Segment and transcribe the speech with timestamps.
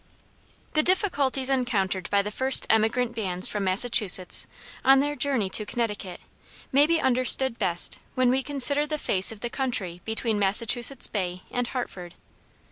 [0.73, 4.47] The difficulties encountered by the first emigrant bands from Massachusetts,
[4.83, 6.21] on their journey to Connecticut,
[6.71, 11.43] may be understood best when we consider the face of the country between Massachusetts Bay
[11.51, 12.15] and Hartford.